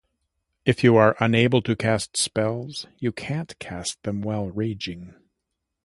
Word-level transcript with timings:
If 0.65 0.83
you 0.83 0.95
are 0.95 1.15
able 1.21 1.61
to 1.61 1.75
cast 1.75 2.17
spells, 2.17 2.87
you 2.97 3.11
can’t 3.11 3.59
cast 3.59 4.01
them 4.01 4.23
while 4.23 4.47
raging. 4.47 5.13